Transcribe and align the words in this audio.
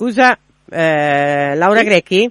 Scusa, 0.00 0.34
eh, 0.70 1.54
Laura 1.56 1.80
Sì. 1.80 1.84
Grechi? 1.84 2.30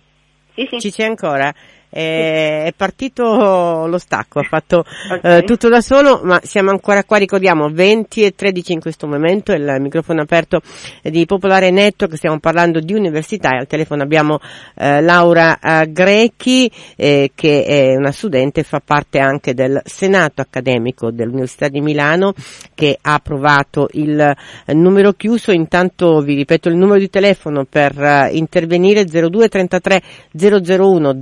Sì, 0.56 0.68
sì. 0.72 0.80
Ci 0.80 0.90
sei 0.90 1.06
ancora? 1.06 1.54
Eh, 1.90 2.64
È 2.66 2.74
partito 2.76 3.86
lo 3.88 3.98
stacco, 3.98 4.40
ha 4.40 4.44
fatto 4.44 4.86
Ok. 5.12 5.20
eh, 5.24 5.44
tutto 5.44 5.70
da 5.70 5.82
solo, 5.82 6.22
ma 6.24 6.40
siamo 6.44 6.70
ancora 6.70 7.04
qua, 7.04 7.18
ricordiamo 7.18 7.70
20 7.70 8.24
e 8.24 8.36
13 8.36 8.74
in 8.74 8.80
questo 8.80 9.08
momento, 9.08 9.54
il 9.54 9.78
microfono 9.80 10.22
aperto 10.22 10.62
di 11.02 11.26
Popolare 11.26 11.72
Network, 11.72 12.16
stiamo 12.16 12.40
parlando 12.40 12.80
di 12.80 12.94
università 12.94 13.56
e 13.56 13.58
al 13.60 13.68
telefono 13.68 14.04
abbiamo 14.04 14.40
eh, 14.76 15.02
Laura 15.02 15.60
eh, 15.60 15.92
Grechi 15.92 16.72
eh, 16.96 17.32
che 17.34 17.64
è 17.64 17.96
una 17.96 18.12
studente, 18.12 18.64
fa 18.64 18.82
parte 18.84 19.20
anche 19.20 19.54
del 19.54 19.82
Senato 19.86 20.42
accademico 20.42 21.12
dell'Università 21.12 21.68
di 21.70 21.82
Milano 21.82 22.34
che 22.76 22.98
ha 23.02 23.14
approvato 23.14 23.88
il 23.94 24.20
eh, 24.20 24.74
numero 24.74 25.14
chiuso, 25.14 25.52
intanto 25.52 26.22
vi 26.22 26.36
ripeto 26.36 26.70
il 26.70 26.76
numero 26.76 27.00
di 27.00 27.10
telefono 27.10 27.66
per 27.66 28.30
intervenire 28.32 29.06
0233 29.06 30.02
001 30.38 31.22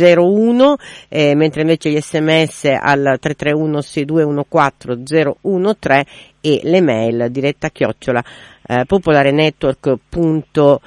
001 0.00 0.76
eh, 1.08 1.34
mentre 1.34 1.60
invece 1.62 1.90
gli 1.90 2.00
sms 2.00 2.64
al 2.80 3.18
331 3.20 3.80
6214 3.82 5.36
013 5.78 6.06
e 6.40 6.60
le 6.64 6.80
mail 6.80 7.28
diretta 7.30 7.70
chiocciola 7.70 8.24
eh, 8.66 8.84
popolarenetwork.it 8.86 10.80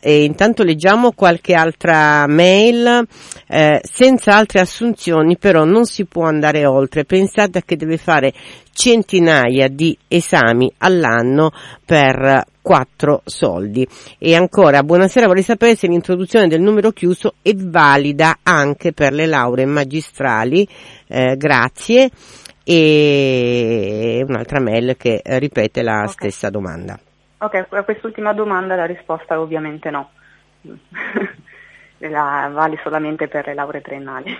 e 0.00 0.24
intanto 0.24 0.62
leggiamo 0.62 1.12
qualche 1.12 1.52
altra 1.52 2.26
mail 2.26 3.06
eh, 3.46 3.80
senza 3.82 4.34
altre 4.34 4.60
assunzioni 4.60 5.36
però 5.36 5.64
non 5.64 5.84
si 5.84 6.06
può 6.06 6.24
andare 6.24 6.64
oltre 6.64 7.04
pensate 7.04 7.62
che 7.62 7.76
deve 7.76 7.98
fare 7.98 8.32
centinaia 8.72 9.68
di 9.68 9.96
esami 10.08 10.72
all'anno 10.78 11.50
per 11.84 12.44
quattro 12.62 13.22
soldi. 13.24 13.86
E 14.18 14.34
ancora, 14.34 14.82
buonasera, 14.82 15.26
vorrei 15.26 15.44
sapere 15.44 15.76
se 15.76 15.86
l'introduzione 15.86 16.48
del 16.48 16.60
numero 16.60 16.90
chiuso 16.90 17.34
è 17.40 17.54
valida 17.54 18.38
anche 18.42 18.92
per 18.92 19.12
le 19.12 19.26
lauree 19.26 19.66
magistrali. 19.66 20.66
Eh, 21.06 21.36
grazie. 21.36 22.10
E 22.64 24.24
un'altra 24.26 24.60
mail 24.60 24.96
che 24.98 25.20
eh, 25.22 25.38
ripete 25.38 25.82
la 25.82 26.02
Ok. 26.02 26.10
stessa 26.10 26.50
domanda. 26.50 26.98
Ok, 27.38 27.66
a 27.70 27.82
quest'ultima 27.82 28.32
domanda 28.32 28.74
la 28.76 28.86
risposta 28.86 29.34
è 29.34 29.38
ovviamente 29.38 29.90
no. 29.90 30.10
La- 31.98 32.50
vale 32.52 32.78
solamente 32.82 33.26
per 33.28 33.46
le 33.46 33.54
lauree 33.54 33.80
triennali. 33.80 34.36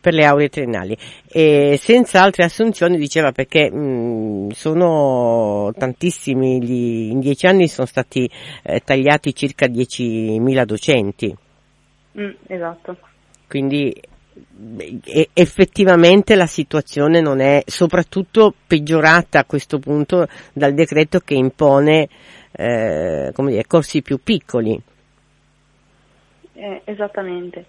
per 0.00 0.12
le 0.12 0.26
auree 0.26 0.48
triennali 0.50 0.96
e 1.28 1.78
senza 1.80 2.20
altre 2.20 2.44
assunzioni 2.44 2.98
diceva 2.98 3.32
perché 3.32 3.70
mh, 3.70 4.50
sono 4.50 5.72
tantissimi 5.78 6.62
gli, 6.62 7.10
in 7.10 7.20
dieci 7.20 7.46
anni 7.46 7.68
sono 7.68 7.86
stati 7.86 8.28
eh, 8.62 8.80
tagliati 8.80 9.34
circa 9.34 9.66
10.000 9.66 10.64
docenti 10.64 11.34
Mm, 12.18 12.30
esatto. 12.46 12.96
quindi 13.48 13.92
effettivamente 15.32 16.34
la 16.34 16.46
situazione 16.46 17.20
non 17.20 17.40
è 17.40 17.62
soprattutto 17.66 18.52
peggiorata 18.66 19.40
a 19.40 19.44
questo 19.44 19.78
punto 19.78 20.26
dal 20.52 20.74
decreto 20.74 21.20
che 21.20 21.34
impone 21.34 22.08
eh, 22.52 23.32
dire, 23.34 23.66
corsi 23.66 24.02
più 24.02 24.18
piccoli. 24.22 24.80
Eh, 26.54 26.82
esattamente. 26.84 27.66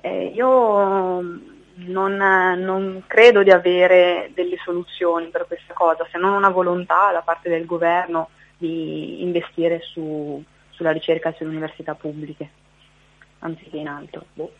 Eh, 0.00 0.32
io 0.34 1.20
mm, 1.20 1.38
non, 1.86 2.16
non 2.16 3.02
credo 3.06 3.42
di 3.42 3.50
avere 3.50 4.30
delle 4.34 4.56
soluzioni 4.62 5.28
per 5.28 5.46
questa 5.46 5.72
cosa, 5.72 6.06
se 6.10 6.18
non 6.18 6.32
una 6.32 6.50
volontà 6.50 7.12
da 7.12 7.22
parte 7.22 7.48
del 7.48 7.64
governo 7.64 8.28
di 8.58 9.22
investire 9.22 9.80
su- 9.80 10.42
sulla 10.70 10.92
ricerca 10.92 11.32
sulle 11.32 11.50
università 11.50 11.94
pubbliche, 11.94 12.48
anziché 13.40 13.78
in 13.78 13.88
alto. 13.88 14.26
Boh. 14.34 14.52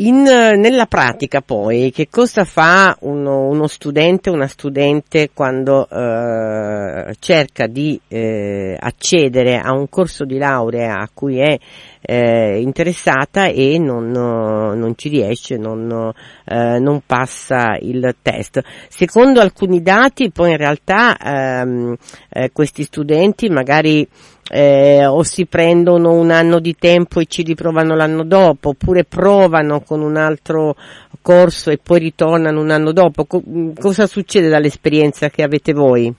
In, 0.00 0.22
nella 0.22 0.86
pratica 0.86 1.40
poi, 1.40 1.90
che 1.90 2.08
cosa 2.08 2.44
fa 2.44 2.96
uno, 3.00 3.48
uno 3.48 3.66
studente, 3.66 4.30
una 4.30 4.46
studente 4.46 5.30
quando 5.34 5.88
eh, 5.88 7.16
cerca 7.18 7.66
di 7.66 8.00
eh, 8.06 8.76
accedere 8.78 9.58
a 9.58 9.72
un 9.72 9.88
corso 9.88 10.24
di 10.24 10.38
laurea 10.38 10.98
a 10.98 11.10
cui 11.12 11.40
è 11.40 11.58
eh, 12.00 12.60
interessata 12.60 13.46
e 13.46 13.76
non, 13.78 14.12
non 14.12 14.92
ci 14.94 15.08
riesce, 15.08 15.56
non, 15.56 16.12
eh, 16.44 16.78
non 16.78 17.02
passa 17.04 17.76
il 17.80 18.14
test. 18.22 18.60
Secondo 18.88 19.40
alcuni 19.40 19.82
dati 19.82 20.30
poi 20.30 20.52
in 20.52 20.58
realtà 20.58 21.16
ehm, 21.18 21.96
eh, 22.28 22.52
questi 22.52 22.84
studenti 22.84 23.48
magari 23.48 24.06
eh, 24.48 25.06
o 25.06 25.22
si 25.22 25.46
prendono 25.46 26.12
un 26.12 26.30
anno 26.30 26.58
di 26.58 26.74
tempo 26.76 27.20
e 27.20 27.26
ci 27.26 27.42
riprovano 27.42 27.94
l'anno 27.94 28.24
dopo, 28.24 28.70
oppure 28.70 29.04
provano 29.04 29.80
con 29.80 30.00
un 30.00 30.16
altro 30.16 30.76
corso 31.20 31.70
e 31.70 31.78
poi 31.78 31.98
ritornano 31.98 32.60
un 32.60 32.70
anno 32.70 32.92
dopo. 32.92 33.24
Co- 33.24 33.42
cosa 33.78 34.06
succede 34.06 34.48
dall'esperienza 34.48 35.28
che 35.28 35.42
avete 35.42 35.72
voi? 35.72 36.12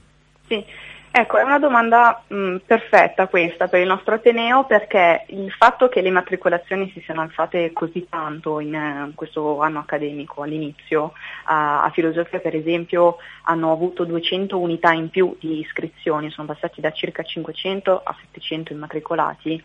Sì, 0.48 0.64
ecco, 1.12 1.38
è 1.38 1.44
una 1.44 1.59
domanda 1.59 2.24
mh, 2.28 2.58
perfetta 2.66 3.28
questa 3.28 3.68
per 3.68 3.81
il 3.81 3.88
nostro 3.88 4.16
Ateneo 4.16 4.66
perché 4.66 5.25
il 5.28 5.52
fatto 5.52 5.90
che 5.90 6.02
le 6.02 6.12
matricolazioni 6.12 6.90
si 6.94 7.02
siano 7.02 7.22
alzate 7.22 7.72
così 7.74 8.08
tanto 8.09 8.59
in 8.59 8.74
eh, 8.74 9.12
questo 9.16 9.62
anno 9.62 9.80
accademico 9.80 10.44
all'inizio, 10.44 11.14
a, 11.46 11.84
a 11.84 11.90
filosofia 11.90 12.40
per 12.40 12.56
esempio 12.56 13.18
hanno 13.44 13.72
avuto 13.72 14.03
200 14.06 14.58
unità 14.58 14.92
in 14.92 15.09
più 15.09 15.36
di 15.40 15.59
iscrizioni, 15.59 16.30
sono 16.30 16.48
passati 16.48 16.81
da 16.81 16.92
circa 16.92 17.24
500 17.24 18.02
a 18.03 18.16
700 18.19 18.74
immatricolati, 18.74 19.64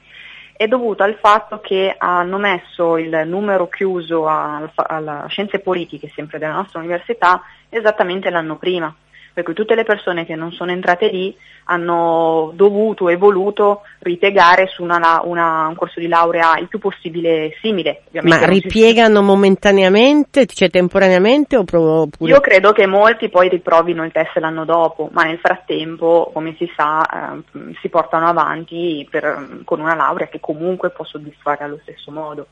è 0.56 0.68
dovuto 0.68 1.02
al 1.02 1.18
fatto 1.20 1.60
che 1.60 1.94
hanno 1.98 2.38
messo 2.38 2.96
il 2.96 3.22
numero 3.26 3.68
chiuso 3.68 4.28
al- 4.28 4.70
alla 4.74 5.26
scienze 5.28 5.58
politiche, 5.58 6.12
sempre 6.14 6.38
della 6.38 6.54
nostra 6.54 6.78
università, 6.78 7.42
esattamente 7.68 8.30
l'anno 8.30 8.56
prima. 8.56 8.94
Per 9.34 9.42
cui 9.42 9.52
tutte 9.52 9.74
le 9.74 9.82
persone 9.82 10.24
che 10.24 10.36
non 10.36 10.52
sono 10.52 10.70
entrate 10.70 11.08
lì 11.08 11.36
hanno 11.64 12.52
dovuto 12.54 13.08
e 13.08 13.16
voluto 13.16 13.80
ripiegare 13.98 14.68
su 14.68 14.84
una 14.84 15.20
una- 15.24 15.66
un 15.66 15.74
corso 15.74 15.98
di 15.98 16.06
laurea 16.06 16.56
il 16.58 16.68
più 16.68 16.78
possibile 16.78 17.56
simile. 17.60 18.02
Ma 18.12 18.20
non 18.38 18.54
si- 18.54 18.60
ripiegano 18.60 19.22
momentaneamente, 19.22 20.46
cioè 20.46 20.70
temporaneamente 20.70 21.56
oppure... 21.56 22.06
Io 22.20 22.40
credo 22.40 22.70
che 22.70 22.86
molti 22.86 23.28
poi 23.28 23.48
riprovino 23.48 24.04
il 24.04 24.12
test 24.12 24.36
l'anno 24.36 24.64
dopo, 24.64 25.08
ma 25.12 25.24
nel 25.24 25.38
frattempo, 25.38 26.30
come 26.32 26.54
si 26.56 26.70
sa, 26.76 27.04
eh, 27.34 27.42
si 27.80 27.88
portano 27.88 28.28
avanti 28.28 29.04
per- 29.10 29.62
con 29.64 29.80
una 29.80 29.96
laurea 29.96 30.28
che 30.28 30.38
comunque 30.38 30.90
può 30.90 31.04
soddisfare 31.04 31.64
allo 31.64 31.80
stesso 31.82 32.12
modo. 32.12 32.46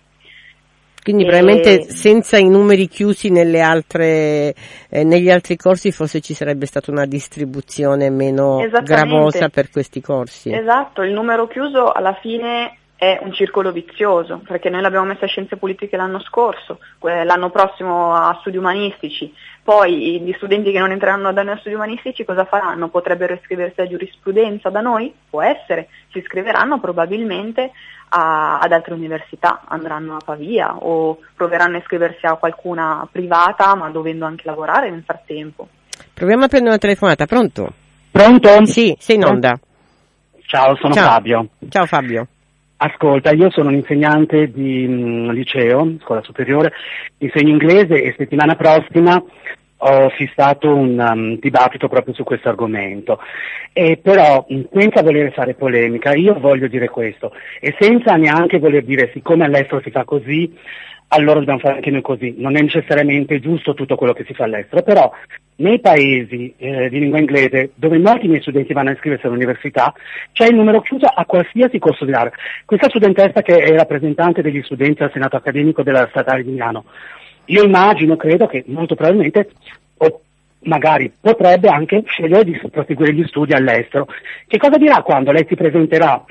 Quindi 1.03 1.25
probabilmente 1.25 1.91
senza 1.91 2.39
i 2.39 2.49
numeri 2.49 2.87
chiusi 2.87 3.31
nelle 3.31 3.61
altre, 3.61 4.55
eh, 4.89 5.03
negli 5.03 5.31
altri 5.31 5.57
corsi 5.57 5.91
forse 5.91 6.21
ci 6.21 6.33
sarebbe 6.33 6.67
stata 6.67 6.93
una 6.93 7.07
distribuzione 7.07 8.09
meno 8.09 8.65
gravosa 8.83 9.49
per 9.49 9.69
questi 9.69 10.01
corsi. 10.01 10.53
Esatto, 10.53 11.03
il 11.03 11.13
numero 11.13 11.49
chiuso 11.49 11.91
alla 11.91 12.17
fine 12.21 12.77
è 13.03 13.19
un 13.21 13.33
circolo 13.33 13.73
vizioso, 13.73 14.43
perché 14.47 14.71
noi 14.71 14.81
l'abbiamo 14.81 15.07
messo 15.07 15.25
a 15.25 15.27
scienze 15.27 15.57
politiche 15.57 15.97
l'anno 15.97 16.21
scorso, 16.21 16.79
l'anno 17.01 17.51
prossimo 17.51 18.15
a 18.15 18.37
studi 18.39 18.59
umanistici, 18.59 19.35
poi 19.65 20.21
gli 20.21 20.33
studenti 20.35 20.71
che 20.71 20.79
non 20.79 20.93
entreranno 20.93 21.33
da 21.33 21.43
noi 21.43 21.55
a 21.55 21.59
studi 21.59 21.75
umanistici 21.75 22.25
cosa 22.25 22.45
faranno? 22.45 22.91
Potrebbero 22.91 23.35
iscriversi 23.35 23.81
a 23.81 23.89
giurisprudenza 23.89 24.71
da 24.71 24.81
noi? 24.83 25.13
Può 25.29 25.43
essere, 25.43 25.89
si 26.13 26.19
iscriveranno 26.19 26.79
probabilmente 26.79 27.73
a- 28.15 28.59
ad 28.59 28.73
altre 28.73 28.93
università, 28.95 29.63
andranno 29.67 30.17
a 30.17 30.21
Pavia 30.25 30.77
o 30.77 31.19
proveranno 31.35 31.77
a 31.77 31.79
iscriversi 31.81 32.27
a 32.27 32.35
qualcuna 32.37 33.09
privata 33.11 33.75
ma 33.75 33.89
dovendo 33.89 34.27
anche 34.27 34.43
lavorare 34.47 34.91
nel 34.91 35.03
frattempo. 35.05 35.69
Proviamo 36.13 36.45
a 36.45 36.49
prendere 36.49 36.73
una 36.73 36.81
telefonata, 36.81 37.25
pronto? 37.27 37.73
Pronto? 38.11 38.67
Sì, 38.67 38.95
sei 38.99 39.17
in 39.17 39.25
onda. 39.25 39.59
Ciao, 40.47 40.77
sono 40.77 40.93
Ciao. 40.93 41.09
Fabio. 41.09 41.49
Ciao 41.71 41.87
Fabio. 41.87 42.27
Ascolta, 42.77 43.31
io 43.31 43.49
sono 43.51 43.69
un 43.69 43.77
insegnante 43.77 44.51
di 44.51 44.87
mm, 44.87 45.31
liceo, 45.31 45.95
scuola 46.03 46.21
superiore, 46.23 46.73
insegno 47.19 47.51
inglese 47.51 48.03
e 48.03 48.15
settimana 48.19 48.57
prossima 48.57 49.23
ho 49.85 50.09
fissato 50.11 50.75
un 50.75 50.99
um, 50.99 51.39
dibattito 51.39 51.89
proprio 51.89 52.15
su 52.15 52.23
questo 52.25 52.49
argomento. 52.49 53.19
E 53.73 53.99
però, 54.01 54.45
mh, 54.49 54.63
senza 54.73 55.03
voler 55.03 55.33
fare 55.33 55.55
polemica, 55.55 56.15
io 56.15 56.39
voglio 56.39 56.69
dire 56.69 56.89
questo, 56.89 57.33
e 57.61 57.75
senza 57.79 58.15
neanche 58.17 58.59
voler 58.59 58.85
dire 58.85 59.11
siccome 59.13 59.45
all'estero 59.45 59.81
si 59.83 59.91
fa 59.91 60.05
così, 60.05 60.55
allora 61.09 61.41
dobbiamo 61.41 61.59
fare 61.59 61.77
anche 61.77 61.91
noi 61.91 62.03
così. 62.03 62.35
Non 62.39 62.57
è 62.57 62.61
necessariamente 62.61 63.41
giusto 63.41 63.75
tutto 63.75 63.97
quello 63.97 64.13
che 64.13 64.25
si 64.25 64.35
fa 64.35 64.45
all'estero, 64.45 64.83
però 64.83 65.11
nei 65.57 65.81
paesi 65.81 66.55
eh, 66.57 66.89
di 66.89 66.99
lingua 66.99 67.19
inglese 67.19 67.73
dove 67.75 67.99
molti 67.99 68.27
miei 68.27 68.41
studenti 68.41 68.73
vanno 68.73 68.91
a 68.91 68.93
iscriversi 68.93 69.27
all'università 69.27 69.93
c'è 70.33 70.47
il 70.47 70.55
numero 70.55 70.81
chiuso 70.81 71.07
a 71.07 71.25
qualsiasi 71.25 71.79
corso 71.79 72.05
di 72.05 72.11
laurea. 72.11 72.33
Questa 72.65 72.89
studentessa 72.89 73.43
che 73.43 73.57
è 73.57 73.77
rappresentante 73.77 74.43
degli 74.43 74.63
studenti 74.63 75.03
al 75.03 75.13
Senato 75.13 75.37
accademico 75.37 75.83
della 75.83 76.07
Statale 76.09 76.43
di 76.43 76.51
Milano, 76.51 76.85
io 77.47 77.65
immagino, 77.65 78.17
credo 78.17 78.47
che 78.47 78.65
molto 78.67 78.95
probabilmente 78.95 79.51
o 79.99 80.21
magari 80.65 81.13
potrebbe 81.21 81.69
anche 81.69 82.03
scegliere 82.07 82.45
di 82.45 82.61
proseguire 82.71 83.15
gli 83.15 83.25
studi 83.27 83.53
all'estero. 83.53 84.07
Che 84.47 84.59
cosa 84.59 84.77
dirà 84.77 85.03
quando 85.03 85.33
lei 85.33 85.45
si 85.49 85.55
presenterà 85.55 86.25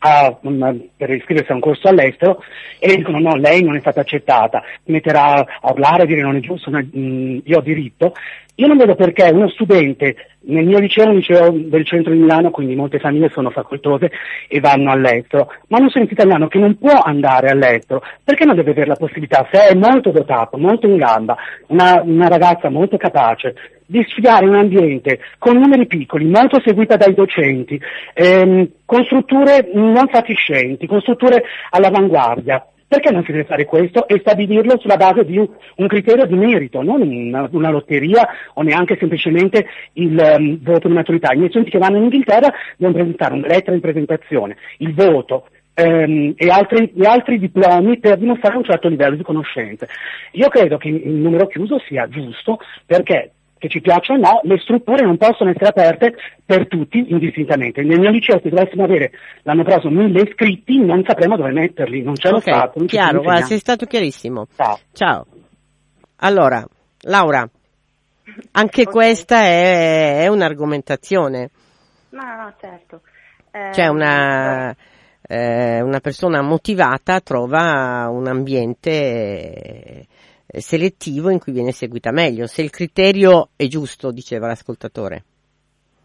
a, 0.00 0.38
um, 0.42 0.88
per 0.96 1.10
iscriversi 1.10 1.50
a 1.50 1.54
un 1.54 1.60
corso 1.60 1.88
all'estero 1.88 2.42
e 2.78 2.96
dicono 2.96 3.18
no, 3.18 3.36
lei 3.36 3.62
non 3.62 3.76
è 3.76 3.80
stata 3.80 4.00
accettata, 4.00 4.62
metterà 4.84 5.44
a 5.60 5.70
urlare, 5.70 6.02
a 6.02 6.06
dire 6.06 6.22
non 6.22 6.36
è 6.36 6.40
giusto, 6.40 6.70
no, 6.70 6.78
mh, 6.78 7.42
io 7.44 7.58
ho 7.58 7.62
diritto. 7.62 8.14
Io 8.56 8.66
non 8.66 8.76
vedo 8.76 8.96
perché 8.96 9.30
uno 9.30 9.48
studente, 9.48 10.16
nel 10.48 10.66
mio 10.66 10.78
liceo 10.78 11.04
è 11.04 11.08
un 11.08 11.14
liceo 11.14 11.50
del 11.50 11.86
centro 11.86 12.12
di 12.12 12.18
Milano, 12.18 12.50
quindi 12.50 12.74
molte 12.74 12.98
famiglie 12.98 13.30
sono 13.30 13.50
facoltose 13.50 14.10
e 14.48 14.60
vanno 14.60 14.90
all'estero, 14.90 15.52
ma 15.68 15.78
uno 15.78 15.88
studente 15.88 16.14
italiano 16.14 16.48
che 16.48 16.58
non 16.58 16.76
può 16.78 17.00
andare 17.00 17.48
all'estero, 17.48 18.02
perché 18.22 18.44
non 18.44 18.56
deve 18.56 18.70
avere 18.70 18.86
la 18.86 18.96
possibilità, 18.96 19.46
se 19.50 19.68
è 19.68 19.74
molto 19.74 20.10
dotato, 20.10 20.56
molto 20.56 20.86
in 20.86 20.96
gamba, 20.96 21.36
una, 21.68 22.00
una 22.02 22.28
ragazza 22.28 22.70
molto 22.70 22.96
capace, 22.96 23.54
di 23.90 24.04
studiare 24.10 24.44
in 24.44 24.50
un 24.50 24.58
ambiente 24.58 25.18
con 25.38 25.56
numeri 25.56 25.86
piccoli, 25.86 26.26
molto 26.26 26.60
seguita 26.62 26.96
dai 26.96 27.14
docenti, 27.14 27.80
ehm, 28.12 28.68
con 28.84 29.02
strutture 29.04 29.70
non 29.72 30.08
fatiscenti, 30.08 30.86
con 30.86 31.00
strutture 31.00 31.42
all'avanguardia. 31.70 32.66
Perché 32.88 33.10
non 33.10 33.22
si 33.22 33.32
deve 33.32 33.44
fare 33.44 33.66
questo 33.66 34.08
e 34.08 34.18
stabilirlo 34.18 34.78
sulla 34.78 34.96
base 34.96 35.24
di 35.26 35.36
un, 35.36 35.46
un 35.76 35.86
criterio 35.86 36.24
di 36.24 36.34
merito, 36.34 36.82
non 36.82 37.02
una, 37.02 37.46
una, 37.52 37.70
lotteria 37.70 38.26
o 38.54 38.62
neanche 38.62 38.96
semplicemente 38.98 39.66
il 39.94 40.18
um, 40.18 40.58
voto 40.62 40.88
di 40.88 40.94
maturità. 40.94 41.32
I 41.32 41.36
miei 41.36 41.50
studenti 41.50 41.72
che 41.72 41.78
vanno 41.78 41.98
in 41.98 42.04
Inghilterra 42.04 42.50
devono 42.78 42.96
presentare 42.96 43.34
una 43.34 43.46
lettera 43.46 43.74
di 43.74 43.80
presentazione, 43.80 44.56
il 44.78 44.94
voto, 44.94 45.48
ehm, 45.74 46.32
e, 46.36 46.48
altri, 46.48 46.92
e, 46.96 47.06
altri, 47.06 47.38
diplomi 47.38 47.98
per 47.98 48.16
dimostrare 48.16 48.56
un 48.56 48.64
certo 48.64 48.88
livello 48.88 49.16
di 49.16 49.22
conoscenze. 49.22 49.86
Io 50.32 50.48
credo 50.48 50.78
che 50.78 50.88
il 50.88 51.10
numero 51.10 51.46
chiuso 51.46 51.78
sia 51.86 52.08
giusto 52.08 52.58
perché 52.86 53.32
che 53.58 53.68
ci 53.68 53.80
piaccia 53.80 54.14
o 54.14 54.16
no, 54.16 54.40
le 54.44 54.58
strutture 54.58 55.04
non 55.04 55.16
possono 55.16 55.50
essere 55.50 55.68
aperte 55.68 56.14
per 56.44 56.66
tutti 56.68 57.06
indistintamente. 57.10 57.82
Nel 57.82 58.00
mio 58.00 58.10
liceo 58.10 58.40
se 58.42 58.48
dovessimo 58.48 58.84
avere 58.84 59.10
l'anno 59.42 59.64
prossimo 59.64 60.00
mille 60.00 60.22
iscritti 60.22 60.78
non 60.78 61.02
sapremo 61.06 61.36
dove 61.36 61.50
metterli, 61.50 62.02
non 62.02 62.14
c'è 62.14 62.28
okay, 62.28 62.52
lo 62.52 62.58
Stato. 62.58 62.84
chiaro, 62.86 63.22
guarda, 63.22 63.46
sei 63.46 63.58
stato 63.58 63.86
chiarissimo. 63.86 64.46
Ciao. 64.56 64.78
Ciao. 64.92 65.26
Allora, 66.20 66.64
Laura, 67.02 67.48
anche 68.52 68.80
okay. 68.82 68.92
questa 68.92 69.40
è, 69.42 70.22
è, 70.22 70.26
un'argomentazione. 70.28 71.50
No, 72.10 72.22
no, 72.22 72.54
certo. 72.60 73.02
Eh, 73.50 73.72
cioè 73.72 73.86
una, 73.88 74.74
eh, 75.22 75.80
una 75.80 76.00
persona 76.00 76.42
motivata 76.42 77.20
trova 77.20 78.08
un 78.10 78.26
ambiente 78.26 78.90
eh, 78.90 80.06
selettivo 80.48 81.30
in 81.30 81.38
cui 81.38 81.52
viene 81.52 81.72
seguita 81.72 82.10
meglio, 82.10 82.46
se 82.46 82.62
il 82.62 82.70
criterio 82.70 83.50
è 83.54 83.66
giusto, 83.66 84.10
diceva 84.10 84.46
l'ascoltatore. 84.46 85.24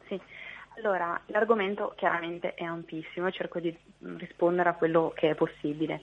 Sì, 0.07 0.19
allora 0.77 1.19
l'argomento 1.27 1.93
chiaramente 1.95 2.53
è 2.53 2.63
ampissimo, 2.63 3.31
cerco 3.31 3.59
di 3.59 3.75
rispondere 4.17 4.69
a 4.69 4.73
quello 4.73 5.13
che 5.15 5.29
è 5.29 5.35
possibile. 5.35 6.01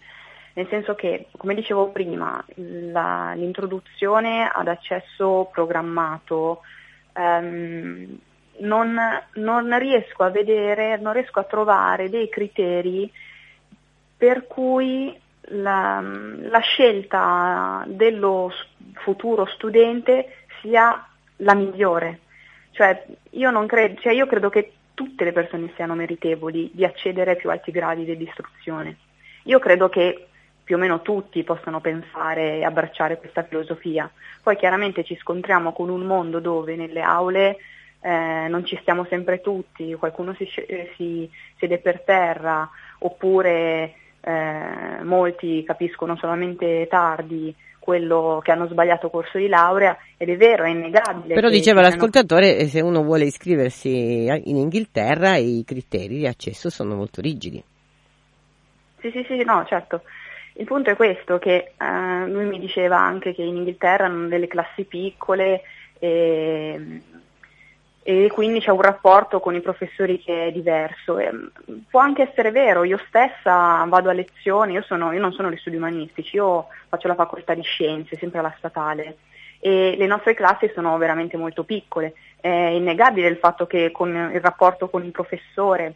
Nel 0.55 0.67
senso 0.69 0.95
che, 0.95 1.27
come 1.37 1.55
dicevo 1.55 1.91
prima, 1.91 2.45
la, 2.57 3.35
l'introduzione 3.37 4.51
ad 4.53 4.67
accesso 4.67 5.49
programmato 5.53 6.63
ehm, 7.13 8.19
non, 8.61 8.99
non 9.35 9.79
riesco 9.79 10.25
a 10.25 10.31
vedere, 10.31 10.97
non 10.99 11.13
riesco 11.13 11.39
a 11.39 11.45
trovare 11.45 12.09
dei 12.09 12.29
criteri 12.29 13.11
per 14.17 14.47
cui 14.47 15.19
la, 15.49 16.01
la 16.01 16.59
scelta 16.61 17.85
dello 17.87 18.53
futuro 18.95 19.47
studente 19.47 20.47
sia 20.61 21.07
la 21.37 21.55
migliore. 21.55 22.21
Cioè 22.73 23.05
io, 23.31 23.67
credo, 23.67 24.01
cioè 24.01 24.13
io 24.13 24.27
credo 24.27 24.49
che 24.49 24.73
tutte 24.95 25.25
le 25.25 25.33
persone 25.33 25.73
siano 25.75 25.95
meritevoli 25.95 26.71
di 26.73 26.85
accedere 26.85 27.33
ai 27.33 27.37
più 27.37 27.51
alti 27.51 27.71
gradi 27.71 28.05
dell'istruzione. 28.05 28.97
Io 29.45 29.59
credo 29.59 29.89
che 29.89 30.27
più 30.63 30.77
o 30.77 30.79
meno 30.79 31.03
tutti 31.03 31.43
possano 31.43 31.81
pensare 31.81 32.59
e 32.59 32.65
abbracciare 32.65 33.17
questa 33.17 33.43
filosofia. 33.43 34.09
Poi 34.43 34.57
chiaramente 34.57 35.03
ci 35.03 35.17
scontriamo 35.17 35.73
con 35.73 35.89
un 35.89 36.03
mondo 36.03 36.39
dove 36.39 36.77
nelle 36.77 37.01
aule 37.01 37.57
eh, 38.03 38.47
non 38.49 38.65
ci 38.65 38.79
stiamo 38.81 39.05
sempre 39.05 39.41
tutti, 39.41 39.95
qualcuno 39.95 40.35
si, 40.35 40.49
si 40.97 41.31
siede 41.59 41.79
per 41.79 42.01
terra 42.03 42.69
oppure 43.01 43.95
eh, 44.21 45.03
molti 45.03 45.63
capiscono 45.65 46.17
solamente 46.17 46.87
tardi 46.89 47.55
quello 47.79 48.41
che 48.45 48.53
hanno 48.53 48.69
sbagliato 48.69 49.09
corso 49.09 49.39
di 49.39 49.49
laurea 49.49 49.97
ed 50.17 50.29
è 50.29 50.37
vero, 50.37 50.65
è 50.65 50.69
innegabile. 50.69 51.35
Però 51.35 51.49
diceva 51.49 51.81
l'ascoltatore, 51.81 52.59
hanno... 52.59 52.69
se 52.69 52.81
uno 52.81 53.03
vuole 53.03 53.25
iscriversi 53.25 54.27
in 54.27 54.57
Inghilterra 54.57 55.37
i 55.37 55.65
criteri 55.67 56.19
di 56.19 56.27
accesso 56.27 56.71
sono 56.71 56.95
molto 56.95 57.21
rigidi. 57.21 57.63
Sì, 59.01 59.11
sì, 59.11 59.25
sì, 59.27 59.43
no, 59.43 59.65
certo. 59.67 60.03
Il 60.55 60.67
punto 60.67 60.91
è 60.91 60.97
questo, 60.97 61.39
che 61.39 61.73
eh, 61.77 62.27
lui 62.29 62.45
mi 62.45 62.59
diceva 62.59 63.01
anche 63.01 63.35
che 63.35 63.43
in 63.43 63.57
Inghilterra 63.57 64.05
hanno 64.05 64.29
delle 64.29 64.47
classi 64.47 64.85
piccole 64.85 65.63
e 65.99 67.01
e 68.03 68.31
quindi 68.33 68.61
c'è 68.61 68.71
un 68.71 68.81
rapporto 68.81 69.41
con 69.41 69.55
i 69.55 69.61
professori 69.61 70.19
che 70.19 70.47
è 70.47 70.53
diverso. 70.53 71.19
E 71.19 71.31
mm, 71.33 71.79
può 71.89 72.01
anche 72.01 72.29
essere 72.29 72.51
vero, 72.51 72.85
io 72.85 72.99
stessa 73.09 73.85
vado 73.87 74.09
a 74.09 74.15
lezioni, 74.15 74.73
io, 74.73 74.83
sono, 74.83 75.13
io 75.13 75.21
non 75.21 75.33
sono 75.33 75.51
di 75.51 75.57
studi 75.57 75.77
umanistici, 75.77 76.37
io 76.37 76.69
faccio 76.89 77.09
la 77.09 77.15
facoltà 77.15 77.55
di 77.55 77.63
scienze, 77.63 78.17
sempre 78.17 78.39
alla 78.39 78.55
statale, 78.57 79.19
e 79.61 79.95
le 79.99 80.07
nostre 80.07 80.35
classi 80.35 80.71
sono 80.75 80.97
veramente 80.97 81.37
molto 81.37 81.65
piccole. 81.65 82.15
È 82.41 82.49
innegabile 82.49 83.29
il 83.29 83.37
fatto 83.37 83.67
che 83.67 83.91
con 83.91 84.09
il 84.33 84.41
rapporto 84.41 84.89
con 84.89 85.05
il 85.05 85.11
professore, 85.11 85.95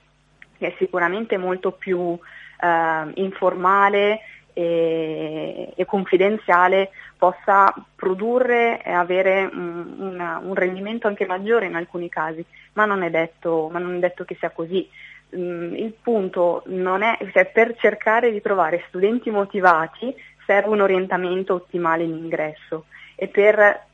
che 0.59 0.69
è 0.69 0.75
sicuramente 0.77 1.39
molto 1.39 1.73
più 1.73 2.19
eh, 2.61 3.11
informale 3.15 4.21
e, 4.55 5.73
e 5.75 5.85
confidenziale, 5.85 6.91
possa 7.19 7.75
produrre 7.95 8.83
e 8.83 8.93
avere 8.93 9.51
un, 9.53 9.95
una, 9.99 10.41
un, 10.43 10.55
rendimento 10.55 11.07
anche 11.09 11.27
maggiore 11.27 11.67
in 11.67 11.75
alcuni 11.75 12.09
casi, 12.09 12.45
ma 12.75 12.87
non 12.87 13.03
è 13.03 13.11
detto, 13.11 13.69
non 13.73 13.97
è 13.97 13.99
detto 13.99 14.25
che 14.25 14.37
sia 14.39 14.51
così. 14.51 14.89
Mm, 15.37 15.75
il 15.75 15.93
punto 16.01 16.63
non 16.67 17.03
è, 17.03 17.19
cioè 17.33 17.47
per 17.47 17.75
cercare 17.77 18.31
di 18.31 18.41
trovare 18.41 18.85
studenti 18.89 19.31
motivati 19.31 20.15
serve 20.47 20.69
un 20.69 20.81
orientamento 20.81 21.55
ottimale 21.55 22.05
in 22.05 22.11
ingresso 22.11 22.85
e 23.17 23.27
per 23.27 23.87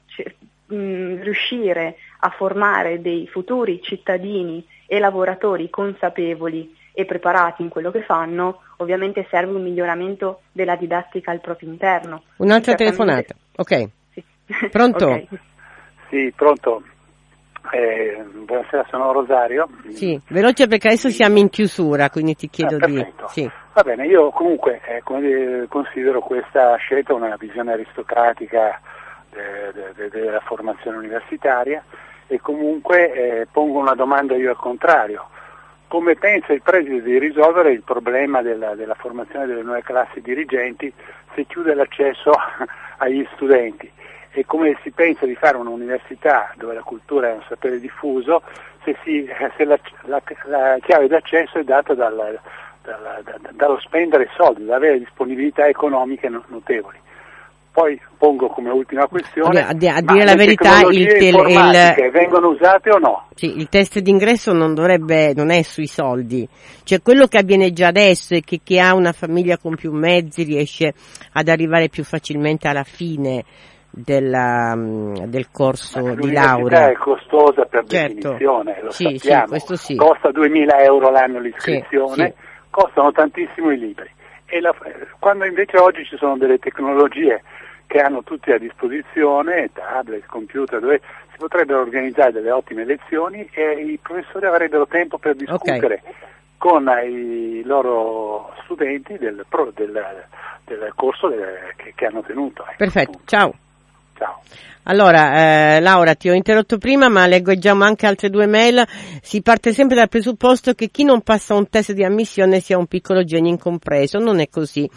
mm, 0.72 1.22
riuscire 1.22 1.96
a 2.20 2.30
formare 2.30 3.00
dei 3.00 3.26
futuri 3.26 3.80
cittadini 3.82 4.64
e 4.86 4.98
lavoratori 4.98 5.70
consapevoli 5.70 6.76
e 7.00 7.06
preparati 7.06 7.62
in 7.62 7.68
quello 7.68 7.90
che 7.90 8.02
fanno, 8.02 8.60
ovviamente 8.76 9.26
serve 9.30 9.54
un 9.54 9.62
miglioramento 9.62 10.42
della 10.52 10.76
didattica 10.76 11.30
al 11.30 11.40
proprio 11.40 11.70
interno. 11.70 12.22
Un'altra 12.36 12.74
telefonata, 12.74 13.34
ok. 13.56 13.88
Sì. 14.12 14.24
Pronto? 14.70 15.06
okay. 15.06 15.28
Sì, 16.08 16.32
pronto. 16.34 16.82
Eh, 17.70 18.20
buonasera, 18.44 18.84
sono 18.90 19.12
Rosario. 19.12 19.68
Sì, 19.90 20.20
veloce 20.28 20.66
perché 20.66 20.88
adesso 20.88 21.08
siamo 21.08 21.38
in 21.38 21.48
chiusura, 21.48 22.10
quindi 22.10 22.34
ti 22.34 22.50
chiedo 22.50 22.76
ah, 22.80 22.86
di... 22.86 23.06
Sì. 23.28 23.48
Va 23.72 23.82
bene, 23.82 24.06
io 24.06 24.30
comunque 24.30 24.80
eh, 24.84 25.02
considero 25.68 26.20
questa 26.20 26.74
scelta 26.76 27.14
una 27.14 27.36
visione 27.38 27.74
aristocratica 27.74 28.80
de, 29.30 29.72
de, 29.72 29.92
de, 29.94 30.08
della 30.08 30.40
formazione 30.40 30.96
universitaria 30.96 31.84
e 32.26 32.40
comunque 32.40 33.12
eh, 33.12 33.46
pongo 33.52 33.78
una 33.78 33.94
domanda 33.94 34.34
io 34.34 34.50
al 34.50 34.56
contrario 34.56 35.28
come 35.90 36.14
pensa 36.14 36.52
il 36.52 36.62
preside 36.62 37.02
di 37.02 37.18
risolvere 37.18 37.72
il 37.72 37.82
problema 37.82 38.42
della, 38.42 38.76
della, 38.76 38.94
formazione 38.94 39.46
delle 39.46 39.64
nuove 39.64 39.82
classi 39.82 40.20
dirigenti 40.20 40.92
se 41.34 41.46
chiude 41.46 41.74
l'accesso 41.74 42.30
agli 42.98 43.26
studenti 43.34 43.90
e 44.30 44.46
come 44.46 44.78
si 44.84 44.92
pensa 44.92 45.26
di 45.26 45.34
fare 45.34 45.56
un'università 45.56 46.54
dove 46.54 46.74
la 46.74 46.82
cultura 46.82 47.30
è 47.30 47.32
un 47.32 47.42
sapere 47.48 47.80
diffuso 47.80 48.42
se, 48.84 48.96
si, 49.02 49.28
se 49.56 49.64
la, 49.64 49.76
la, 50.02 50.22
la, 50.44 50.78
chiave 50.80 51.08
d'accesso 51.08 51.58
è 51.58 51.64
data 51.64 51.92
dal, 51.94 52.38
dal, 52.82 53.22
dal, 53.24 53.40
dallo 53.50 53.80
spendere 53.80 54.30
soldi, 54.36 54.66
da 54.66 54.76
avere 54.76 55.00
disponibilità 55.00 55.66
economiche 55.66 56.28
notevoli. 56.28 56.98
Poi 57.72 58.00
pongo 58.18 58.48
come 58.48 58.70
ultima 58.70 59.06
questione, 59.06 59.60
a, 59.62 59.68
a 59.68 59.74
dire 59.74 60.24
la 60.24 60.34
verità, 60.34 60.80
il, 60.90 61.02
il, 61.02 62.10
vengono 62.12 62.48
usate 62.48 62.90
o 62.90 62.98
no? 62.98 63.28
Sì, 63.34 63.58
il 63.58 63.68
test 63.68 64.00
d'ingresso 64.00 64.52
non 64.52 64.74
dovrebbe, 64.74 65.32
non 65.34 65.50
è 65.50 65.62
sui 65.62 65.86
soldi, 65.86 66.48
cioè 66.82 67.00
quello 67.00 67.26
che 67.26 67.38
avviene 67.38 67.72
già 67.72 67.86
adesso 67.86 68.34
è 68.34 68.40
che 68.40 68.60
chi 68.64 68.80
ha 68.80 68.92
una 68.94 69.12
famiglia 69.12 69.56
con 69.56 69.76
più 69.76 69.92
mezzi 69.92 70.42
riesce 70.42 70.92
ad 71.32 71.48
arrivare 71.48 71.88
più 71.88 72.02
facilmente 72.02 72.66
alla 72.66 72.82
fine 72.82 73.44
della, 73.90 74.74
del 74.76 75.50
corso 75.50 76.14
di 76.14 76.32
laurea. 76.32 76.90
è 76.90 76.94
costosa 76.94 77.64
per 77.64 77.84
certo. 77.86 78.14
definizione, 78.14 78.80
lo 78.82 78.90
sì, 78.90 79.16
sappiamo, 79.16 79.58
sì, 79.58 79.76
sì. 79.76 79.94
costa 79.96 80.30
2000 80.30 80.82
euro 80.82 81.10
l'anno 81.10 81.40
l'iscrizione, 81.40 82.34
costano 82.70 83.12
tantissimo 83.12 83.70
i 83.70 83.78
libri. 83.78 84.10
La, 84.60 84.74
quando 85.18 85.44
invece 85.44 85.78
oggi 85.78 86.04
ci 86.04 86.16
sono 86.16 86.36
delle 86.36 86.58
tecnologie 86.58 87.42
che 87.86 87.98
hanno 88.00 88.22
tutti 88.22 88.52
a 88.52 88.58
disposizione, 88.58 89.70
tablet, 89.72 90.24
computer, 90.26 90.80
dove 90.80 91.00
si 91.30 91.36
potrebbero 91.38 91.80
organizzare 91.80 92.32
delle 92.32 92.50
ottime 92.50 92.84
lezioni 92.84 93.48
e 93.52 93.72
i 93.72 93.98
professori 94.00 94.46
avrebbero 94.46 94.86
tempo 94.86 95.18
per 95.18 95.34
discutere 95.34 96.00
okay. 96.02 96.14
con 96.56 96.88
i 97.04 97.62
loro 97.64 98.54
studenti 98.62 99.18
del, 99.18 99.44
del, 99.74 100.26
del 100.64 100.92
corso 100.94 101.28
del, 101.28 101.72
che, 101.76 101.92
che, 101.96 102.06
hanno 102.06 102.22
tenuto. 102.22 102.62
Ecco, 102.62 102.74
Perfetto, 102.76 103.20
ciao. 103.24 103.54
Ciao. 104.20 104.42
Allora, 104.82 105.76
eh, 105.76 105.80
Laura, 105.80 106.14
ti 106.14 106.28
ho 106.28 106.34
interrotto 106.34 106.76
prima, 106.76 107.08
ma 107.08 107.26
leggiamo 107.26 107.84
anche 107.84 108.06
altre 108.06 108.28
due 108.28 108.46
mail. 108.46 108.82
Si 109.22 109.40
parte 109.40 109.72
sempre 109.72 109.96
dal 109.96 110.10
presupposto 110.10 110.74
che 110.74 110.88
chi 110.88 111.04
non 111.04 111.22
passa 111.22 111.54
un 111.54 111.70
test 111.70 111.92
di 111.92 112.04
ammissione 112.04 112.60
sia 112.60 112.76
un 112.76 112.86
piccolo 112.86 113.24
genio 113.24 113.50
incompreso. 113.50 114.18
Non 114.18 114.40
è 114.40 114.50
così. 114.50 114.88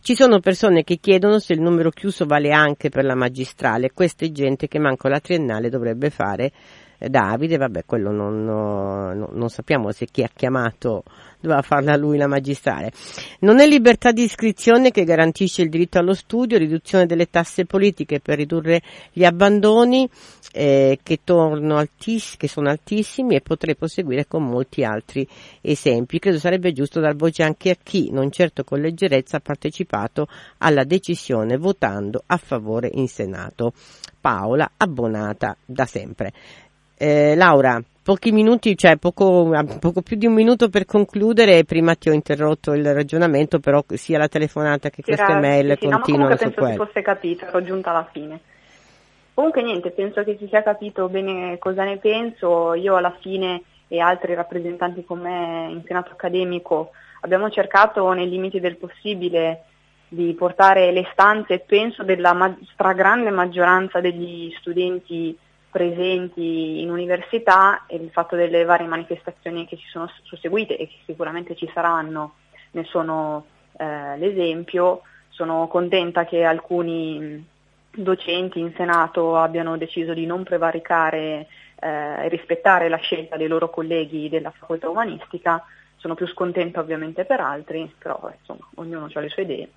Ci 0.00 0.14
sono 0.14 0.40
persone 0.40 0.82
che 0.82 0.96
chiedono 0.96 1.38
se 1.40 1.52
il 1.52 1.60
numero 1.60 1.90
chiuso 1.90 2.24
vale 2.24 2.52
anche 2.52 2.88
per 2.88 3.04
la 3.04 3.14
magistrale. 3.14 3.92
Questa 3.92 4.24
è 4.24 4.30
gente 4.30 4.66
che 4.66 4.78
manco 4.78 5.08
la 5.08 5.20
triennale 5.20 5.68
dovrebbe 5.68 6.08
fare. 6.08 6.50
Eh, 6.96 7.10
Davide, 7.10 7.58
vabbè, 7.58 7.84
quello 7.84 8.10
non, 8.10 8.44
no, 8.44 9.12
non 9.12 9.48
sappiamo 9.50 9.90
se 9.90 10.06
chi 10.06 10.22
ha 10.22 10.30
chiamato 10.32 11.02
doveva 11.40 11.62
farla 11.62 11.96
lui 11.96 12.18
la 12.18 12.26
magistrale. 12.26 12.92
Non 13.40 13.60
è 13.60 13.66
libertà 13.66 14.12
di 14.12 14.22
iscrizione 14.22 14.90
che 14.90 15.04
garantisce 15.04 15.62
il 15.62 15.70
diritto 15.70 15.98
allo 15.98 16.14
studio, 16.14 16.58
riduzione 16.58 17.06
delle 17.06 17.30
tasse 17.30 17.64
politiche 17.64 18.20
per 18.20 18.36
ridurre 18.36 18.82
gli 19.12 19.24
abbandoni 19.24 20.08
eh, 20.52 20.98
che, 21.02 21.20
altiss- 21.24 22.36
che, 22.36 22.48
sono 22.48 22.68
altissimi 22.68 23.36
e 23.36 23.40
potrei 23.40 23.76
proseguire 23.76 24.26
con 24.26 24.44
molti 24.44 24.84
altri 24.84 25.26
esempi. 25.60 26.18
Credo 26.18 26.38
sarebbe 26.38 26.72
giusto 26.72 27.00
dar 27.00 27.16
voce 27.16 27.42
anche 27.42 27.70
a 27.70 27.76
chi, 27.82 28.10
non 28.10 28.30
certo 28.30 28.64
con 28.64 28.80
leggerezza, 28.80 29.38
ha 29.38 29.40
partecipato 29.40 30.28
alla 30.58 30.84
decisione 30.84 31.56
votando 31.56 32.22
a 32.26 32.36
favore 32.36 32.90
in 32.92 33.08
Senato. 33.08 33.72
Paola, 34.20 34.72
abbonata 34.76 35.56
da 35.64 35.86
sempre. 35.86 36.32
Eh, 36.96 37.34
Laura, 37.34 37.82
pochi 38.02 38.32
minuti, 38.32 38.76
cioè 38.76 38.96
poco, 38.96 39.50
poco, 39.78 40.02
più 40.02 40.16
di 40.16 40.26
un 40.26 40.32
minuto 40.32 40.68
per 40.68 40.84
concludere, 40.84 41.64
prima 41.64 41.94
ti 41.94 42.08
ho 42.08 42.12
interrotto 42.12 42.72
il 42.72 42.92
ragionamento, 42.92 43.58
però 43.60 43.84
sia 43.88 44.18
la 44.18 44.28
telefonata 44.28 44.90
che 44.90 45.02
queste 45.02 45.34
mail 45.34 45.76
sì, 45.78 45.88
continuano 45.88 46.30
no, 46.30 46.36
su 46.36 46.50
quello. 46.52 46.54
penso 46.54 46.70
si 46.70 46.76
fosse 46.76 47.02
capito, 47.02 47.46
ero 47.46 47.62
giunta 47.62 47.90
alla 47.90 48.08
fine. 48.10 48.40
Comunque 49.34 49.62
niente, 49.62 49.90
penso 49.90 50.22
che 50.24 50.36
si 50.38 50.48
sia 50.48 50.62
capito 50.62 51.08
bene 51.08 51.56
cosa 51.58 51.84
ne 51.84 51.98
penso, 51.98 52.74
io 52.74 52.96
alla 52.96 53.16
fine 53.20 53.62
e 53.88 53.98
altri 53.98 54.34
rappresentanti 54.34 55.04
con 55.04 55.20
me 55.20 55.68
in 55.70 55.82
Senato 55.84 56.12
accademico 56.12 56.90
abbiamo 57.22 57.50
cercato 57.50 58.10
nei 58.12 58.28
limiti 58.28 58.60
del 58.60 58.76
possibile 58.76 59.64
di 60.08 60.34
portare 60.34 60.90
le 60.92 61.08
stanze, 61.12 61.60
penso, 61.60 62.02
della 62.02 62.32
ma- 62.32 62.56
stragrande 62.72 63.30
maggioranza 63.30 64.00
degli 64.00 64.52
studenti 64.58 65.36
presenti 65.70 66.80
in 66.80 66.90
università 66.90 67.84
e 67.86 67.96
il 67.96 68.10
fatto 68.10 68.36
delle 68.36 68.64
varie 68.64 68.86
manifestazioni 68.86 69.66
che 69.66 69.76
ci 69.76 69.86
sono 69.88 70.10
susseguite 70.24 70.76
e 70.76 70.86
che 70.88 70.96
sicuramente 71.06 71.54
ci 71.54 71.70
saranno 71.72 72.34
ne 72.72 72.84
sono 72.84 73.44
eh, 73.78 74.16
l'esempio. 74.18 75.02
Sono 75.28 75.68
contenta 75.68 76.24
che 76.24 76.44
alcuni 76.44 77.46
docenti 77.90 78.58
in 78.58 78.72
Senato 78.76 79.36
abbiano 79.36 79.76
deciso 79.76 80.12
di 80.12 80.26
non 80.26 80.42
prevaricare 80.42 81.46
eh, 81.80 82.24
e 82.24 82.28
rispettare 82.28 82.88
la 82.88 82.98
scelta 82.98 83.36
dei 83.36 83.48
loro 83.48 83.70
colleghi 83.70 84.28
della 84.28 84.50
facoltà 84.50 84.88
umanistica. 84.88 85.64
Sono 85.96 86.14
più 86.14 86.26
scontenta 86.28 86.80
ovviamente 86.80 87.24
per 87.24 87.40
altri, 87.40 87.90
però 87.98 88.30
insomma 88.38 88.66
ognuno 88.76 89.08
ha 89.12 89.20
le 89.20 89.28
sue 89.28 89.42
idee. 89.42 89.68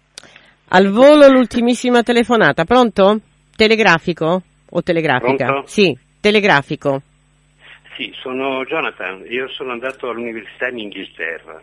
Al 0.70 0.90
volo 0.90 1.28
l'ultimissima 1.28 2.02
telefonata, 2.02 2.64
pronto? 2.64 3.20
Telegrafico? 3.56 4.42
O 4.76 4.82
telegrafica? 4.82 5.46
Pronto? 5.46 5.68
Sì, 5.68 5.98
telegrafico. 6.20 7.02
Sì, 7.96 8.12
sono 8.16 8.66
Jonathan, 8.66 9.24
io 9.28 9.48
sono 9.50 9.72
andato 9.72 10.10
all'università 10.10 10.68
in 10.68 10.80
Inghilterra 10.80 11.62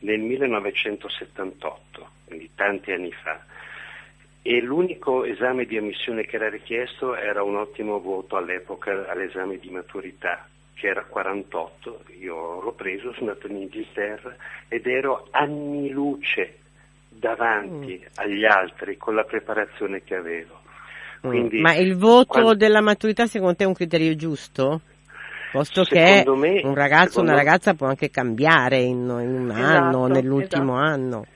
nel 0.00 0.20
1978, 0.20 2.08
quindi 2.24 2.50
tanti 2.54 2.92
anni 2.92 3.12
fa, 3.12 3.44
e 4.40 4.62
l'unico 4.62 5.24
esame 5.24 5.66
di 5.66 5.76
ammissione 5.76 6.24
che 6.24 6.36
era 6.36 6.48
richiesto 6.48 7.14
era 7.14 7.42
un 7.42 7.56
ottimo 7.56 8.00
voto 8.00 8.36
all'epoca 8.36 9.10
all'esame 9.10 9.58
di 9.58 9.68
maturità, 9.68 10.48
che 10.72 10.86
era 10.86 11.04
48, 11.04 12.04
io 12.18 12.62
l'ho 12.62 12.72
preso, 12.72 13.12
sono 13.12 13.30
andato 13.30 13.48
in 13.48 13.56
Inghilterra 13.56 14.34
ed 14.68 14.86
ero 14.86 15.28
anni 15.32 15.90
luce 15.90 16.60
davanti 17.10 18.00
mm. 18.02 18.06
agli 18.14 18.46
altri 18.46 18.96
con 18.96 19.14
la 19.14 19.24
preparazione 19.24 20.02
che 20.02 20.14
avevo. 20.14 20.57
Quindi, 21.20 21.60
Ma 21.60 21.74
il 21.74 21.96
voto 21.96 22.26
quando... 22.26 22.54
della 22.54 22.80
maturità 22.80 23.26
secondo 23.26 23.56
te 23.56 23.64
è 23.64 23.66
un 23.66 23.74
criterio 23.74 24.14
giusto? 24.14 24.80
Posto 25.50 25.84
secondo 25.84 26.34
che 26.34 26.38
me, 26.38 26.60
un 26.62 26.74
ragazzo 26.74 27.20
o 27.20 27.22
una 27.22 27.34
ragazza 27.34 27.74
può 27.74 27.86
anche 27.86 28.10
cambiare 28.10 28.80
in, 28.80 28.98
in 28.98 29.34
un 29.34 29.50
esatto, 29.50 29.62
anno, 29.62 30.06
nell'ultimo 30.06 30.74
esatto. 30.74 30.92
anno. 30.92 31.26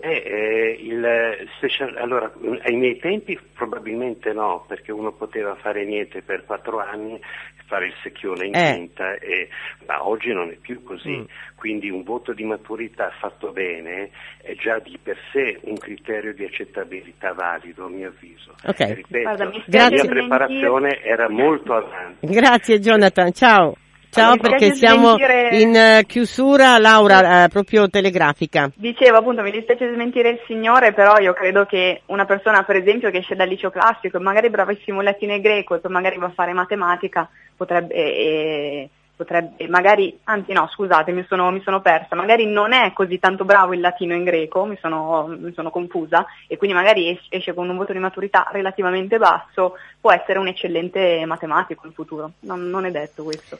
Eh, 0.00 0.22
eh, 0.24 0.78
il 0.80 1.48
special, 1.56 1.96
allora, 1.96 2.32
ai 2.62 2.74
miei 2.74 2.98
tempi 2.98 3.38
probabilmente 3.52 4.32
no, 4.32 4.64
perché 4.66 4.92
uno 4.92 5.12
poteva 5.12 5.54
fare 5.56 5.84
niente 5.84 6.22
per 6.22 6.44
quattro 6.44 6.78
anni, 6.78 7.20
fare 7.66 7.86
il 7.86 7.94
secchione 8.02 8.46
in 8.46 8.54
eh. 8.54 8.72
quinta, 8.74 9.14
e, 9.14 9.48
ma 9.86 10.06
oggi 10.06 10.32
non 10.32 10.50
è 10.50 10.54
più 10.54 10.82
così. 10.82 11.18
Mm. 11.18 11.24
Quindi 11.56 11.90
un 11.90 12.02
voto 12.02 12.32
di 12.32 12.44
maturità 12.44 13.10
fatto 13.18 13.50
bene 13.50 14.10
è 14.42 14.54
già 14.54 14.78
di 14.78 14.98
per 15.02 15.16
sé 15.32 15.58
un 15.62 15.76
criterio 15.78 16.34
di 16.34 16.44
accettabilità 16.44 17.32
valido, 17.32 17.86
a 17.86 17.88
mio 17.88 18.08
avviso. 18.08 18.54
Okay. 18.64 18.94
Ripeto, 18.94 19.22
Guarda, 19.22 19.62
la 19.66 19.90
mia 19.90 20.04
preparazione 20.04 21.02
era 21.02 21.28
molto 21.28 21.74
avanti. 21.74 22.26
Grazie 22.26 22.80
Jonathan, 22.80 23.32
ciao. 23.32 23.76
Ciao 24.14 24.36
perché 24.36 24.74
siamo 24.74 25.16
smentire... 25.16 25.58
in 25.58 25.70
uh, 25.74 26.06
chiusura, 26.06 26.78
Laura, 26.78 27.44
uh, 27.44 27.48
proprio 27.48 27.90
telegrafica. 27.90 28.70
Dicevo 28.72 29.16
appunto, 29.16 29.42
mi 29.42 29.50
dispiace 29.50 29.92
smentire 29.92 30.28
il 30.28 30.40
signore, 30.46 30.92
però 30.92 31.18
io 31.18 31.32
credo 31.32 31.64
che 31.66 32.02
una 32.06 32.24
persona 32.24 32.62
per 32.62 32.76
esempio 32.76 33.10
che 33.10 33.18
esce 33.18 33.34
dal 33.34 33.48
liceo 33.48 33.70
classico 33.70 34.18
e 34.18 34.20
magari 34.20 34.50
bravissimo 34.50 34.98
in 34.98 35.04
latino 35.04 35.32
e 35.32 35.40
greco 35.40 35.74
e 35.74 35.80
poi 35.80 35.90
magari 35.90 36.16
va 36.16 36.26
a 36.26 36.32
fare 36.32 36.52
matematica, 36.52 37.28
potrebbe, 37.56 37.92
eh, 37.92 38.88
potrebbe 39.16 39.66
magari, 39.66 40.16
anzi 40.24 40.52
no 40.52 40.68
scusate 40.68 41.10
mi 41.10 41.24
sono, 41.28 41.50
mi 41.50 41.60
sono, 41.62 41.80
persa, 41.80 42.14
magari 42.14 42.46
non 42.46 42.72
è 42.72 42.92
così 42.92 43.18
tanto 43.18 43.44
bravo 43.44 43.72
in 43.72 43.80
latino 43.80 44.14
e 44.14 44.18
in 44.18 44.24
greco, 44.24 44.64
mi 44.64 44.78
sono, 44.80 45.26
mi 45.26 45.52
sono 45.54 45.70
confusa 45.70 46.24
e 46.46 46.56
quindi 46.56 46.76
magari 46.76 47.18
esce 47.30 47.52
con 47.52 47.68
un 47.68 47.76
voto 47.76 47.92
di 47.92 47.98
maturità 47.98 48.48
relativamente 48.52 49.18
basso, 49.18 49.76
può 50.00 50.12
essere 50.12 50.38
un 50.38 50.46
eccellente 50.46 51.24
matematico 51.26 51.86
in 51.86 51.92
futuro, 51.92 52.30
non, 52.42 52.70
non 52.70 52.84
è 52.84 52.92
detto 52.92 53.24
questo. 53.24 53.58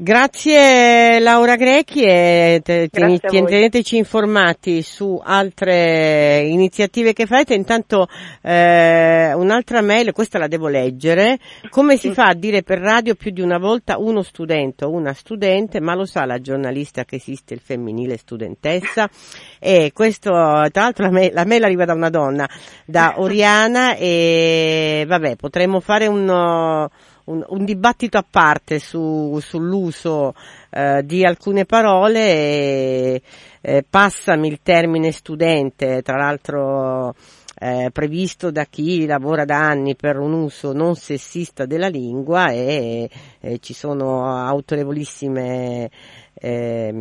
Grazie 0.00 1.18
Laura 1.18 1.56
Grechi 1.56 2.04
e 2.04 2.60
teneteci 2.62 3.96
informati 3.96 4.80
su 4.82 5.20
altre 5.20 6.38
iniziative 6.46 7.12
che 7.12 7.26
fate. 7.26 7.54
Intanto 7.54 8.06
eh, 8.40 9.32
un'altra 9.34 9.80
mail, 9.82 10.12
questa 10.12 10.38
la 10.38 10.46
devo 10.46 10.68
leggere. 10.68 11.40
Come 11.68 11.96
si 11.96 12.12
fa 12.12 12.26
a 12.26 12.34
dire 12.34 12.62
per 12.62 12.78
radio 12.78 13.16
più 13.16 13.32
di 13.32 13.40
una 13.40 13.58
volta 13.58 13.98
uno 13.98 14.22
studente 14.22 14.84
o 14.84 14.92
una 14.92 15.14
studente, 15.14 15.80
ma 15.80 15.96
lo 15.96 16.04
sa 16.04 16.24
la 16.26 16.40
giornalista 16.40 17.04
che 17.04 17.16
esiste 17.16 17.54
il 17.54 17.60
femminile 17.60 18.18
studentessa? 18.18 19.10
E 19.58 19.90
questo, 19.92 20.30
tra 20.30 20.70
l'altro 20.82 21.06
la 21.06 21.10
mail, 21.10 21.32
la 21.34 21.44
mail 21.44 21.64
arriva 21.64 21.84
da 21.84 21.94
una 21.94 22.08
donna, 22.08 22.48
da 22.86 23.14
Oriana 23.18 23.96
e 23.96 25.04
vabbè, 25.08 25.34
potremmo 25.34 25.80
fare 25.80 26.06
un 26.06 26.88
un, 27.28 27.44
un 27.48 27.64
dibattito 27.64 28.18
a 28.18 28.24
parte 28.28 28.78
su, 28.78 29.38
sull'uso 29.40 30.34
eh, 30.70 31.02
di 31.04 31.24
alcune 31.24 31.64
parole 31.64 32.20
e 32.20 33.22
eh, 33.60 33.84
passami 33.88 34.48
il 34.48 34.60
termine 34.62 35.12
studente, 35.12 36.02
tra 36.02 36.16
l'altro 36.16 37.14
eh, 37.58 37.90
previsto 37.92 38.50
da 38.50 38.64
chi 38.64 39.06
lavora 39.06 39.44
da 39.44 39.58
anni 39.58 39.96
per 39.96 40.18
un 40.18 40.32
uso 40.32 40.72
non 40.72 40.94
sessista 40.94 41.66
della 41.66 41.88
lingua 41.88 42.50
e 42.50 43.10
ci 43.60 43.74
sono 43.74 44.26
autorevolissime 44.26 45.90
eh, 46.40 46.94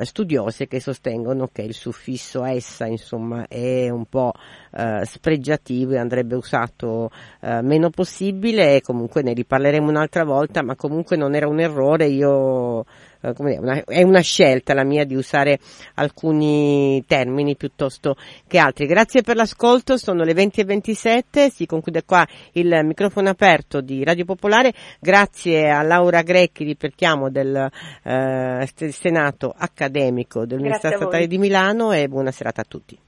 studiose 0.00 0.66
che 0.66 0.80
sostengono 0.80 1.48
che 1.52 1.62
il 1.62 1.74
suffisso 1.74 2.44
essa 2.44 2.86
insomma 2.86 3.46
è 3.46 3.88
un 3.88 4.04
po' 4.06 4.32
eh, 4.72 5.02
spregiativo 5.04 5.92
e 5.92 5.98
andrebbe 5.98 6.34
usato 6.34 7.10
eh, 7.40 7.62
meno 7.62 7.90
possibile. 7.90 8.76
E 8.76 8.80
comunque 8.80 9.22
ne 9.22 9.32
riparleremo 9.32 9.88
un'altra 9.88 10.24
volta 10.24 10.62
ma 10.62 10.74
comunque 10.74 11.16
non 11.16 11.34
era 11.34 11.46
un 11.48 11.60
errore. 11.60 12.06
Io 12.06 12.84
eh, 13.20 13.34
una, 13.36 13.84
è 13.84 14.02
una 14.02 14.20
scelta 14.20 14.74
la 14.74 14.84
mia 14.84 15.04
di 15.04 15.14
usare 15.14 15.58
alcuni 15.94 17.02
termini 17.06 17.56
piuttosto 17.56 18.16
che 18.46 18.58
altri. 18.58 18.86
Grazie 18.86 19.22
per 19.22 19.36
l'ascolto, 19.36 19.96
sono 19.96 20.22
le 20.22 20.34
20 20.34 20.60
e 20.60 20.64
27, 20.64 21.50
si 21.50 21.66
conclude 21.66 22.04
qua 22.04 22.26
il 22.52 22.80
microfono 22.84 23.28
aperto 23.28 23.80
di 23.80 24.04
Radio 24.04 24.24
Popolare, 24.24 24.72
grazie 25.00 25.70
a 25.70 25.82
Laura 25.82 26.22
Grecchi, 26.22 26.64
ripetiamo, 26.64 27.30
del 27.30 27.70
eh, 28.04 28.68
Senato 28.90 29.54
accademico 29.56 30.46
dell'Università 30.46 30.96
Statale 30.96 31.26
di 31.26 31.38
Milano 31.38 31.92
e 31.92 32.08
buona 32.08 32.30
serata 32.30 32.62
a 32.62 32.66
tutti. 32.66 32.98